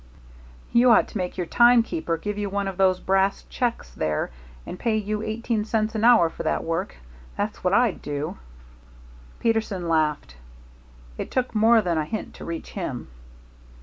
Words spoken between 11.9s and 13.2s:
a hint to reach him.